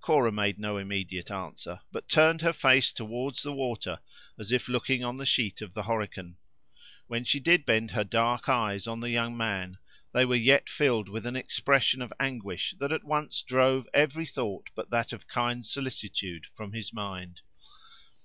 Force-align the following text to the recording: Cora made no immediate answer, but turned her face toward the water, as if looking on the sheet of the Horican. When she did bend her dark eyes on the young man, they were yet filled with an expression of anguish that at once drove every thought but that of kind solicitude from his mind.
Cora 0.00 0.30
made 0.30 0.60
no 0.60 0.76
immediate 0.76 1.28
answer, 1.28 1.80
but 1.90 2.08
turned 2.08 2.40
her 2.40 2.52
face 2.52 2.92
toward 2.92 3.34
the 3.38 3.52
water, 3.52 3.98
as 4.38 4.52
if 4.52 4.68
looking 4.68 5.02
on 5.02 5.16
the 5.16 5.26
sheet 5.26 5.60
of 5.60 5.74
the 5.74 5.82
Horican. 5.82 6.36
When 7.08 7.24
she 7.24 7.40
did 7.40 7.64
bend 7.66 7.90
her 7.90 8.04
dark 8.04 8.48
eyes 8.48 8.86
on 8.86 9.00
the 9.00 9.10
young 9.10 9.36
man, 9.36 9.78
they 10.12 10.24
were 10.24 10.36
yet 10.36 10.68
filled 10.68 11.08
with 11.08 11.26
an 11.26 11.34
expression 11.34 12.00
of 12.00 12.12
anguish 12.20 12.76
that 12.78 12.92
at 12.92 13.02
once 13.02 13.42
drove 13.42 13.88
every 13.92 14.24
thought 14.24 14.70
but 14.76 14.90
that 14.90 15.12
of 15.12 15.26
kind 15.26 15.66
solicitude 15.66 16.46
from 16.54 16.74
his 16.74 16.92
mind. 16.92 17.40